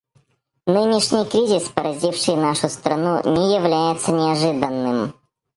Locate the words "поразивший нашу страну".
1.75-3.21